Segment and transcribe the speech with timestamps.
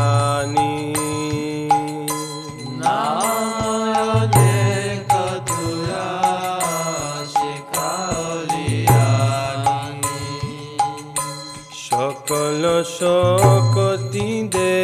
[12.30, 14.78] সকল শকতি দে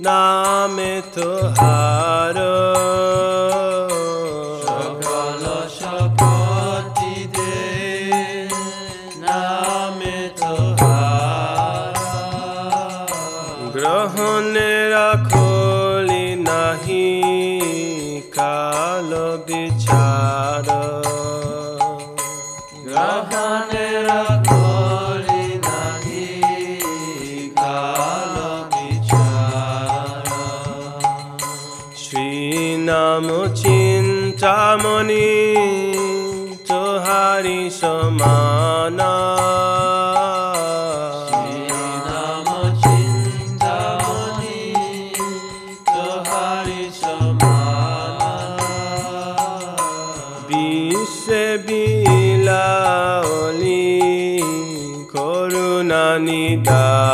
[0.00, 0.94] নামে
[9.22, 11.96] নামে তোহার
[13.74, 17.01] গ্রহণে রাখলি নাহি
[33.12, 33.28] নাম
[33.62, 35.28] চিন্তামণি
[36.68, 38.98] তোহারি সমান।
[50.48, 51.96] বিশ্বে বিলাওলি
[55.14, 57.11] করুণা নিদান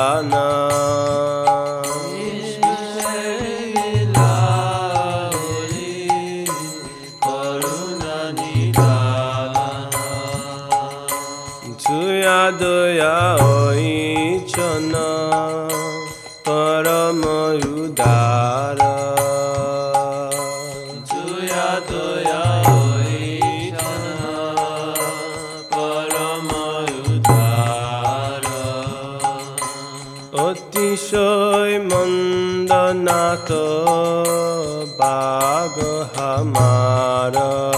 [12.50, 13.18] দয়া
[13.52, 14.92] ওইছন
[16.46, 17.22] পরম
[17.76, 18.78] উদার।
[21.10, 24.04] জুয়া দয়া হইছন
[25.70, 26.48] পরম
[27.12, 28.44] উদার।
[30.46, 33.48] অতিশয় মন্দনাথ
[34.98, 35.76] বাগ
[36.14, 37.77] হামার।